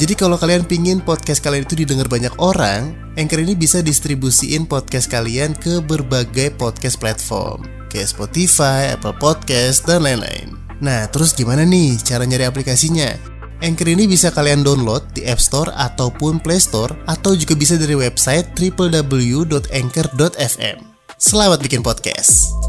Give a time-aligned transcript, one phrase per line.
[0.00, 5.12] Jadi kalau kalian pingin podcast kalian itu didengar banyak orang, Anchor ini bisa distribusiin podcast
[5.12, 10.56] kalian ke berbagai podcast platform, kayak Spotify, Apple Podcast, dan lain-lain.
[10.80, 13.12] Nah, terus gimana nih cara nyari aplikasinya?
[13.60, 17.92] Anchor ini bisa kalian download di App Store ataupun Play Store, atau juga bisa dari
[17.92, 19.28] website www.anchor.fm.
[21.20, 22.59] Selamat bikin podcast!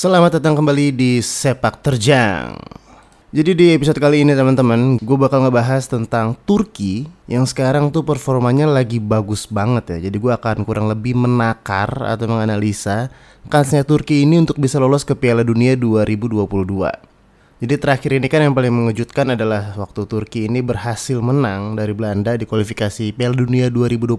[0.00, 2.56] Selamat datang kembali di Sepak Terjang.
[3.36, 8.64] Jadi di episode kali ini teman-teman, gue bakal ngebahas tentang Turki yang sekarang tuh performanya
[8.64, 10.08] lagi bagus banget ya.
[10.08, 13.12] Jadi gue akan kurang lebih menakar atau menganalisa
[13.52, 16.48] kansnya Turki ini untuk bisa lolos ke Piala Dunia 2022.
[17.60, 22.40] Jadi terakhir ini kan yang paling mengejutkan adalah waktu Turki ini berhasil menang dari Belanda
[22.40, 24.16] di kualifikasi Piala Dunia 2022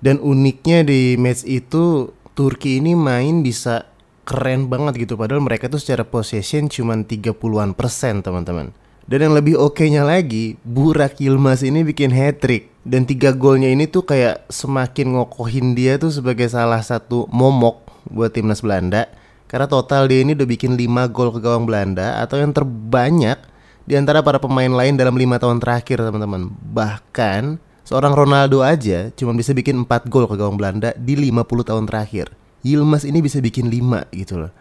[0.00, 3.92] dan uniknya di match itu Turki ini main bisa
[4.26, 8.74] keren banget gitu padahal mereka tuh secara possession cuma 30-an persen teman-teman.
[9.06, 13.86] Dan yang lebih oke-nya lagi, Burak Yilmaz ini bikin hat trick dan tiga golnya ini
[13.86, 19.06] tuh kayak semakin ngokohin dia tuh sebagai salah satu momok buat timnas Belanda
[19.46, 23.38] karena total dia ini udah bikin 5 gol ke gawang Belanda atau yang terbanyak
[23.86, 26.50] di antara para pemain lain dalam lima tahun terakhir teman-teman.
[26.50, 31.86] Bahkan seorang Ronaldo aja cuma bisa bikin 4 gol ke gawang Belanda di 50 tahun
[31.86, 32.34] terakhir.
[32.64, 34.52] Yilmaz ini bisa bikin 5 gitu loh.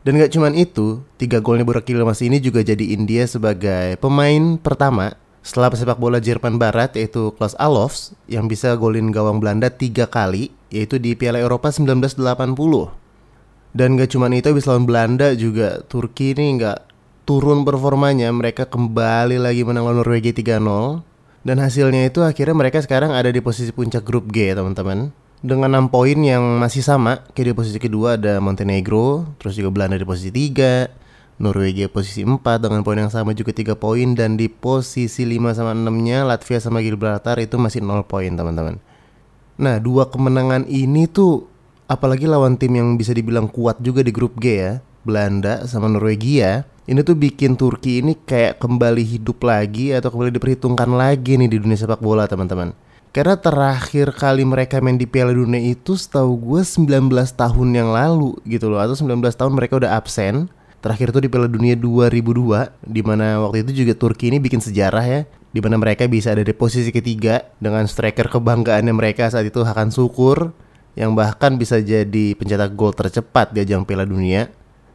[0.00, 5.12] Dan gak cuman itu, tiga golnya Burak Yilmaz ini juga jadi India sebagai pemain pertama
[5.40, 10.52] setelah pesepak bola Jerman Barat yaitu Klaus Alofs yang bisa golin gawang Belanda tiga kali
[10.72, 12.16] yaitu di Piala Eropa 1980.
[13.70, 16.90] Dan gak cuman itu habis lawan Belanda juga Turki ini gak
[17.28, 21.06] turun performanya mereka kembali lagi menang lawan Norwegia 3-0
[21.46, 25.88] dan hasilnya itu akhirnya mereka sekarang ada di posisi puncak grup G teman-teman dengan 6
[25.88, 30.28] poin yang masih sama kayak di posisi kedua ada Montenegro terus juga Belanda di posisi
[30.28, 35.56] 3 Norwegia posisi 4 dengan poin yang sama juga 3 poin dan di posisi 5
[35.56, 38.76] sama 6 nya Latvia sama Gibraltar itu masih 0 poin teman-teman.
[39.56, 41.48] Nah dua kemenangan ini tuh
[41.88, 46.68] apalagi lawan tim yang bisa dibilang kuat juga di grup G ya Belanda sama Norwegia
[46.84, 51.56] ini tuh bikin Turki ini kayak kembali hidup lagi atau kembali diperhitungkan lagi nih di
[51.56, 52.76] dunia sepak bola teman-teman
[53.10, 58.38] karena terakhir kali mereka main di Piala Dunia itu setahu gue 19 tahun yang lalu
[58.46, 58.78] gitu loh.
[58.78, 60.46] Atau 19 tahun mereka udah absen.
[60.80, 65.04] Terakhir itu di Piala Dunia 2002 Di mana waktu itu juga Turki ini bikin sejarah
[65.04, 65.20] ya
[65.52, 69.92] Di mana mereka bisa ada di posisi ketiga Dengan striker kebanggaannya mereka saat itu Hakan
[69.92, 70.56] Syukur
[70.96, 74.48] Yang bahkan bisa jadi pencetak gol tercepat di ajang Piala Dunia.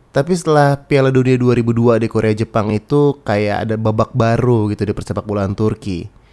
[0.10, 4.94] Tapi setelah Piala Dunia 2002 di Korea Jepang itu kayak ada babak baru gitu di
[4.96, 6.25] persepak bolaan Turki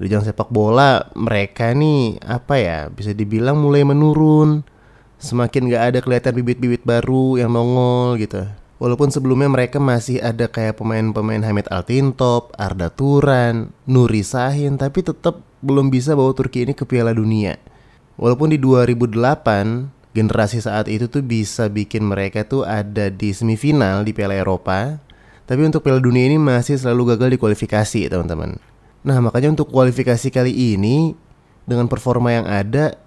[0.00, 4.64] di ajang sepak bola mereka nih apa ya bisa dibilang mulai menurun.
[5.20, 8.48] Semakin gak ada kelihatan bibit-bibit baru yang nongol gitu.
[8.80, 15.44] Walaupun sebelumnya mereka masih ada kayak pemain-pemain Hamid Altintop, Arda Turan, Nuri Sahin tapi tetap
[15.60, 17.60] belum bisa bawa Turki ini ke Piala Dunia.
[18.16, 24.16] Walaupun di 2008 generasi saat itu tuh bisa bikin mereka tuh ada di semifinal di
[24.16, 24.96] Piala Eropa.
[25.44, 28.69] Tapi untuk Piala Dunia ini masih selalu gagal di kualifikasi teman-teman
[29.00, 31.16] Nah makanya untuk kualifikasi kali ini
[31.64, 33.00] dengan performa yang ada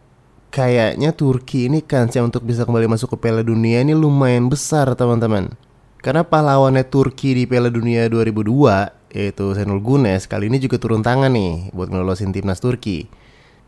[0.50, 5.54] kayaknya Turki ini kansnya untuk bisa kembali masuk ke Piala Dunia ini lumayan besar teman-teman.
[6.02, 11.30] Karena pahlawannya Turki di Piala Dunia 2002 yaitu Senul Gunes kali ini juga turun tangan
[11.30, 13.06] nih buat ngelolosin timnas Turki.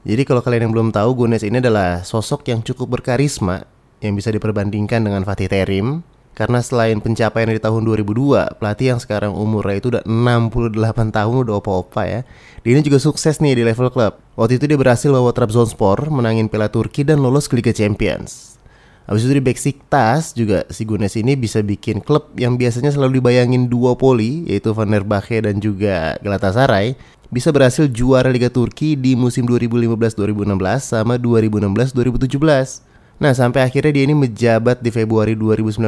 [0.06, 3.66] Jadi kalau kalian yang belum tahu Gunes ini adalah sosok yang cukup berkarisma
[4.02, 6.02] yang bisa diperbandingkan dengan Fatih Terim
[6.36, 11.56] karena selain pencapaian di tahun 2002, pelatih yang sekarang umurnya itu udah 68 tahun udah
[11.64, 12.22] opa-opa ya.
[12.68, 14.20] Dia ini juga sukses nih di level klub.
[14.36, 18.60] Waktu itu dia berhasil bawa Trabzonspor menangin Piala Turki dan lolos ke Liga Champions.
[19.08, 23.70] Habis itu di Besiktas juga si Gunes ini bisa bikin klub yang biasanya selalu dibayangin
[23.70, 26.98] dua poli yaitu Fenerbahce dan juga Galatasaray
[27.30, 32.95] bisa berhasil juara Liga Turki di musim 2015-2016 sama 2016-2017.
[33.16, 35.80] Nah sampai akhirnya dia ini menjabat di Februari 2019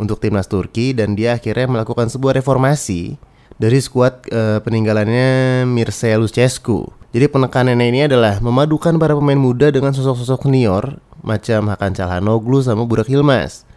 [0.00, 3.20] untuk timnas Turki dan dia akhirnya melakukan sebuah reformasi
[3.60, 6.88] dari skuad uh, peninggalannya Mircea Lucescu.
[7.12, 12.86] Jadi penekanannya ini adalah memadukan para pemain muda dengan sosok-sosok senior, macam Hakan Calhanoglu sama
[12.86, 13.68] Burak Hilmas.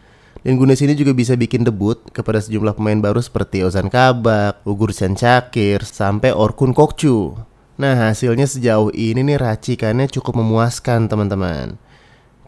[0.42, 4.90] Dan Gunes ini juga bisa bikin debut kepada sejumlah pemain baru seperti Ozan Kabak, Ugur
[4.90, 7.38] Cakir, sampai Orkun Kokcu.
[7.78, 11.78] Nah hasilnya sejauh ini nih racikannya cukup memuaskan teman-teman.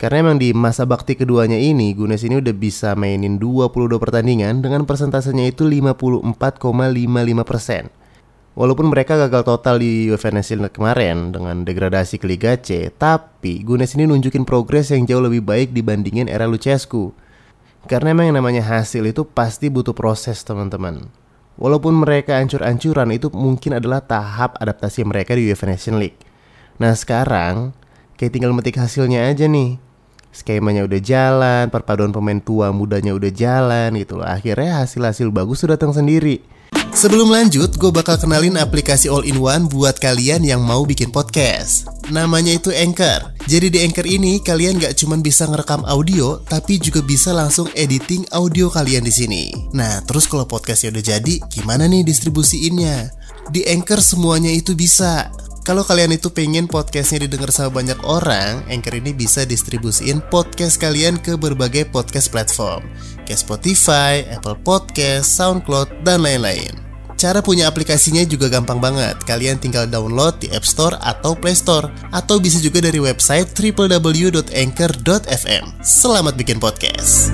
[0.02, 4.90] Karena emang di masa bakti keduanya ini Gunes ini udah bisa mainin 22 pertandingan dengan
[4.90, 8.04] persentasenya itu 54,55%.
[8.54, 13.98] Walaupun mereka gagal total di UEFA Nations kemarin dengan degradasi ke Liga C, tapi Gunes
[13.98, 17.18] ini nunjukin progres yang jauh lebih baik dibandingin era Lucescu.
[17.90, 21.10] Karena emang yang namanya hasil itu pasti butuh proses teman-teman.
[21.58, 26.18] Walaupun mereka ancur-ancuran itu mungkin adalah tahap adaptasi mereka di UEFA Nation League.
[26.78, 27.74] Nah sekarang
[28.24, 29.76] kayak tinggal metik hasilnya aja nih.
[30.32, 34.24] Skemanya udah jalan, perpaduan pemain tua mudanya udah jalan gitu loh.
[34.24, 36.40] Akhirnya hasil-hasil bagus sudah datang sendiri.
[36.96, 41.84] Sebelum lanjut, gue bakal kenalin aplikasi all-in-one buat kalian yang mau bikin podcast.
[42.16, 43.36] Namanya itu Anchor.
[43.44, 48.24] Jadi di Anchor ini kalian gak cuma bisa ngerekam audio, tapi juga bisa langsung editing
[48.32, 49.44] audio kalian di sini.
[49.76, 53.12] Nah, terus kalau podcastnya udah jadi, gimana nih distribusiinnya?
[53.52, 55.28] Di Anchor semuanya itu bisa.
[55.64, 61.16] Kalau kalian itu pengen podcastnya didengar sama banyak orang, Anchor ini bisa distribusiin podcast kalian
[61.16, 62.84] ke berbagai podcast platform,
[63.24, 66.76] kayak Spotify, Apple Podcast, SoundCloud, dan lain-lain.
[67.16, 69.24] Cara punya aplikasinya juga gampang banget.
[69.24, 74.44] Kalian tinggal download di App Store atau Play Store atau bisa juga dari website www.anchor.fm.
[75.80, 77.32] Selamat bikin podcast.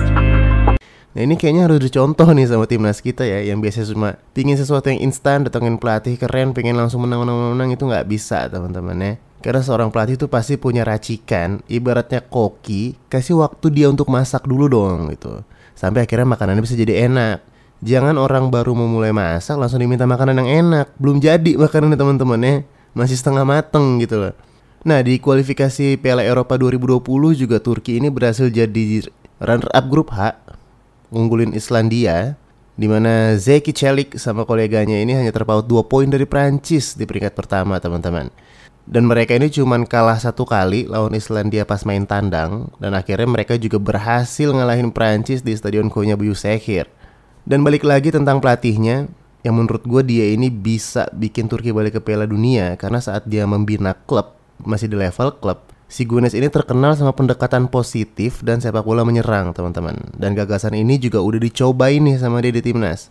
[1.10, 4.94] Nah ini kayaknya harus dicontoh nih sama timnas kita ya Yang biasa cuma pingin sesuatu
[4.94, 9.12] yang instan Datangin pelatih keren Pengen langsung menang-menang-menang Itu nggak bisa teman-teman ya
[9.42, 14.70] Karena seorang pelatih itu pasti punya racikan Ibaratnya koki Kasih waktu dia untuk masak dulu
[14.70, 15.42] dong gitu
[15.74, 20.68] Sampai akhirnya makanannya bisa jadi enak Jangan orang baru memulai masak langsung diminta makanan yang
[20.68, 20.92] enak.
[21.00, 22.54] Belum jadi makanannya teman-teman ya.
[22.92, 24.36] Masih setengah mateng gitu loh.
[24.84, 27.00] Nah di kualifikasi Piala Eropa 2020
[27.40, 29.08] juga Turki ini berhasil jadi
[29.40, 30.36] runner up grup H
[31.10, 32.38] Ngunggulin Islandia
[32.78, 37.36] di mana Zeki Celik sama koleganya ini hanya terpaut 2 poin dari Prancis di peringkat
[37.36, 38.32] pertama teman-teman.
[38.90, 43.54] Dan mereka ini cuma kalah satu kali lawan Islandia pas main tandang dan akhirnya mereka
[43.60, 46.88] juga berhasil ngalahin Prancis di Stadion Konya Büyükşehir.
[47.44, 49.10] Dan balik lagi tentang pelatihnya,
[49.40, 53.48] yang menurut gue dia ini bisa bikin Turki balik ke Piala Dunia karena saat dia
[53.48, 58.86] membina klub masih di level klub, si Gunes ini terkenal sama pendekatan positif dan sepak
[58.86, 59.98] bola menyerang teman-teman.
[60.14, 63.10] Dan gagasan ini juga udah dicoba ini sama dia di timnas.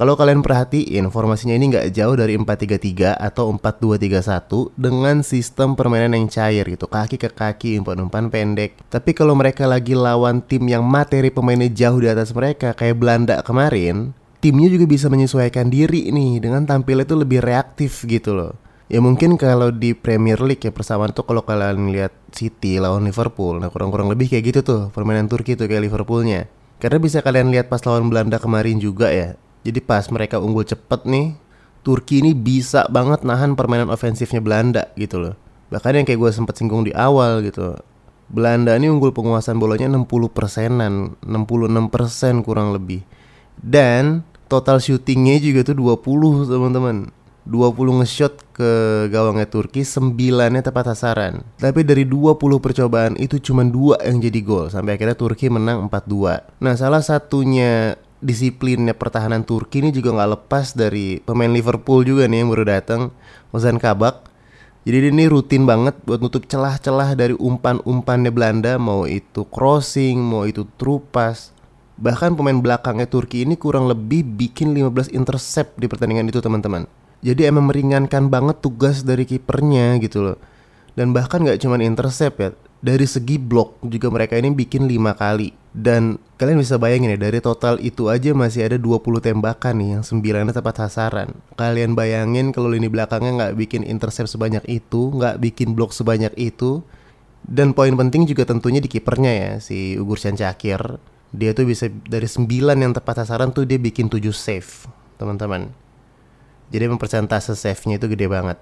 [0.00, 6.24] Kalau kalian perhatiin, formasinya ini nggak jauh dari 4-3-3 atau 4-2-3-1 dengan sistem permainan yang
[6.32, 8.80] cair gitu, kaki ke kaki, umpan-umpan pendek.
[8.88, 13.44] Tapi kalau mereka lagi lawan tim yang materi pemainnya jauh di atas mereka, kayak Belanda
[13.44, 18.56] kemarin, timnya juga bisa menyesuaikan diri nih dengan tampilnya itu lebih reaktif gitu loh.
[18.90, 23.62] Ya mungkin kalau di Premier League ya persamaan tuh kalau kalian lihat City lawan Liverpool,
[23.62, 26.50] nah kurang-kurang lebih kayak gitu tuh permainan Turki tuh kayak Liverpoolnya.
[26.82, 31.06] Karena bisa kalian lihat pas lawan Belanda kemarin juga ya, jadi pas mereka unggul cepet
[31.06, 31.38] nih,
[31.86, 35.38] Turki ini bisa banget nahan permainan ofensifnya Belanda gitu loh.
[35.70, 37.78] Bahkan yang kayak gue sempet singgung di awal gitu.
[38.26, 43.06] Belanda ini unggul penguasaan bolanya 60 persenan, 66 persen kurang lebih.
[43.54, 47.14] Dan total shootingnya juga tuh 20 teman-teman.
[47.46, 48.72] 20 nge-shot ke
[49.08, 51.40] gawangnya Turki, 9-nya tepat sasaran.
[51.56, 56.60] Tapi dari 20 percobaan itu cuma dua yang jadi gol sampai akhirnya Turki menang 4-2.
[56.60, 62.44] Nah, salah satunya disiplinnya pertahanan Turki ini juga nggak lepas dari pemain Liverpool juga nih
[62.44, 63.00] yang baru datang
[63.48, 64.28] Ozan Kabak
[64.84, 70.68] jadi ini rutin banget buat nutup celah-celah dari umpan-umpannya Belanda mau itu crossing mau itu
[70.76, 71.56] trupas
[71.96, 76.84] bahkan pemain belakangnya Turki ini kurang lebih bikin 15 intercept di pertandingan itu teman-teman
[77.20, 80.38] jadi emang meringankan banget tugas dari kipernya gitu loh.
[80.96, 82.50] Dan bahkan nggak cuma intercept ya
[82.80, 85.52] dari segi blok juga mereka ini bikin lima kali.
[85.70, 90.02] Dan kalian bisa bayangin ya dari total itu aja masih ada 20 tembakan nih yang
[90.02, 91.30] sembilannya tepat sasaran.
[91.54, 96.82] Kalian bayangin kalau lini belakangnya nggak bikin intercept sebanyak itu nggak bikin blok sebanyak itu.
[97.40, 101.00] Dan poin penting juga tentunya di kipernya ya si Ugur Cakir
[101.30, 105.70] dia tuh bisa dari 9 yang tepat sasaran tuh dia bikin 7 save teman-teman
[106.70, 108.58] jadi emang persentase save-nya itu gede banget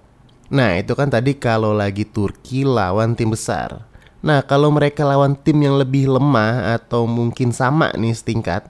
[0.48, 3.88] Nah itu kan tadi kalau lagi Turki lawan tim besar
[4.18, 8.66] Nah, kalau mereka lawan tim yang lebih lemah atau mungkin sama nih setingkat,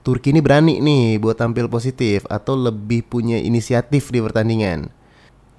[0.00, 4.88] Turki ini berani nih buat tampil positif atau lebih punya inisiatif di pertandingan.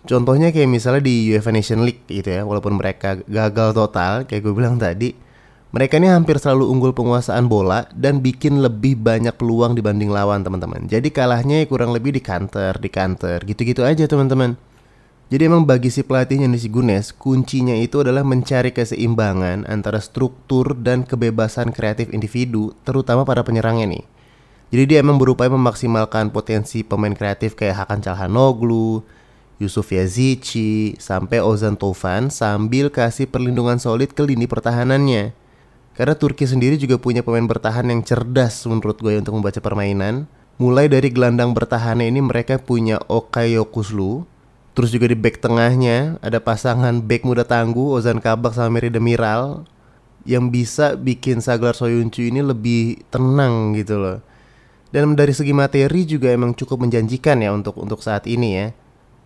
[0.08, 4.54] Contohnya kayak misalnya di UEFA Nation League gitu ya, walaupun mereka gagal total kayak gue
[4.56, 5.14] bilang tadi,
[5.78, 10.90] mereka ini hampir selalu unggul penguasaan bola dan bikin lebih banyak peluang dibanding lawan teman-teman.
[10.90, 14.58] Jadi kalahnya kurang lebih di counter, di counter, gitu-gitu aja teman-teman.
[15.30, 21.06] Jadi emang bagi si pelatihnya si Gunes, kuncinya itu adalah mencari keseimbangan antara struktur dan
[21.06, 24.06] kebebasan kreatif individu, terutama para penyerangnya nih.
[24.74, 29.06] Jadi dia emang berupaya memaksimalkan potensi pemain kreatif kayak Hakan Calhanoglu,
[29.62, 35.46] Yusuf Yazici, sampai Ozan Tofan sambil kasih perlindungan solid ke lini pertahanannya.
[35.98, 40.30] Karena Turki sendiri juga punya pemain bertahan yang cerdas menurut gue untuk membaca permainan.
[40.62, 44.26] Mulai dari gelandang bertahannya ini mereka punya Okay Yokuslu,
[44.78, 49.66] Terus juga di back tengahnya ada pasangan back muda tangguh Ozan Kabak sama Meri Demiral
[50.22, 54.22] yang bisa bikin Saglar Soyuncu ini lebih tenang gitu loh.
[54.94, 58.68] Dan dari segi materi juga emang cukup menjanjikan ya untuk untuk saat ini ya.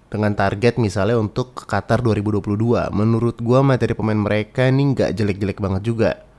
[0.07, 2.87] Dengan target misalnya untuk Qatar 2022.
[2.95, 6.30] Menurut gua materi pemain mereka ini nggak jelek-jelek banget juga.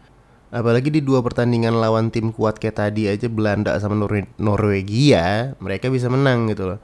[0.53, 5.89] Apalagi di dua pertandingan lawan tim kuat kayak tadi aja Belanda sama Nor Norwegia, mereka
[5.89, 6.81] bisa menang gitu loh.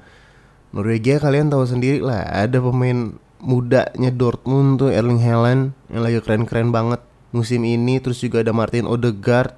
[0.72, 3.12] Norwegia kalian tahu sendiri lah ada pemain
[3.44, 7.04] mudanya Dortmund tuh Erling Haaland yang lagi keren-keren banget
[7.36, 8.00] musim ini.
[8.00, 9.52] Terus juga ada Martin Odegaard.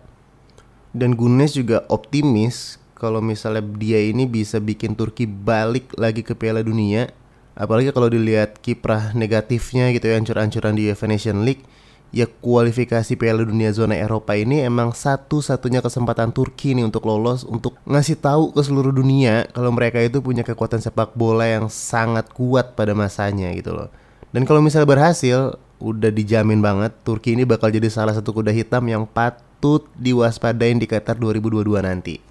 [0.90, 6.66] Dan Gunes juga optimis kalau misalnya dia ini bisa bikin Turki balik lagi ke Piala
[6.66, 7.14] Dunia.
[7.54, 11.62] Apalagi kalau dilihat kiprah negatifnya gitu ya ancur-ancuran di UEFA Nation League
[12.10, 17.78] ya kualifikasi Piala Dunia zona Eropa ini emang satu-satunya kesempatan Turki nih untuk lolos untuk
[17.86, 22.74] ngasih tahu ke seluruh dunia kalau mereka itu punya kekuatan sepak bola yang sangat kuat
[22.74, 23.88] pada masanya gitu loh.
[24.30, 28.86] Dan kalau misalnya berhasil, udah dijamin banget Turki ini bakal jadi salah satu kuda hitam
[28.86, 32.29] yang patut diwaspadain di Qatar 2022 nanti.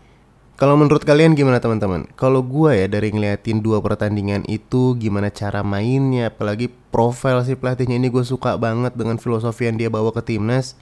[0.60, 2.04] Kalau menurut kalian gimana teman-teman?
[2.20, 7.96] Kalau gue ya dari ngeliatin dua pertandingan itu gimana cara mainnya, apalagi profil si pelatihnya
[7.96, 10.76] ini gue suka banget dengan filosofi yang dia bawa ke timnas.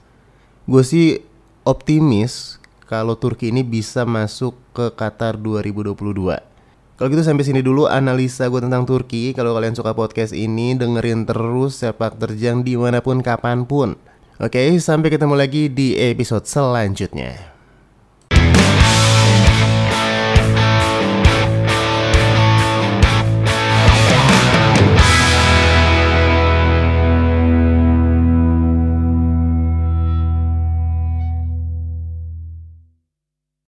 [0.66, 1.22] Gue sih
[1.62, 2.58] optimis
[2.90, 5.94] kalau Turki ini bisa masuk ke Qatar 2022.
[6.98, 9.30] Kalau gitu sampai sini dulu analisa gue tentang Turki.
[9.30, 13.94] Kalau kalian suka podcast ini, dengerin terus sepak terjang di mana pun kapan pun.
[14.42, 17.57] Oke, sampai ketemu lagi di episode selanjutnya.